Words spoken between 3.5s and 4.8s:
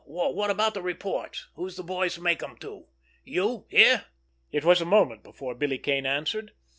Here?" It